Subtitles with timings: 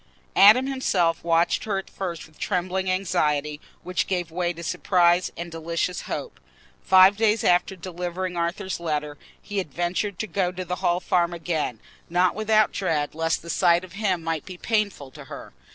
[0.35, 5.51] Adam himself watched her at first with trembling anxiety, which gave way to surprise and
[5.51, 6.39] delicious hope.
[6.83, 11.33] Five days after delivering Arthur's letter, he had ventured to go to the Hall Farm
[11.35, 15.53] again—not without dread lest the sight of him might be painful to her.